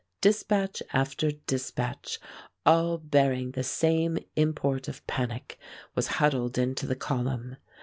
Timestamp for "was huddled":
5.93-6.57